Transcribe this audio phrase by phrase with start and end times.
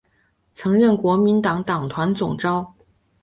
[0.55, 2.73] 曾任国民党党团总召。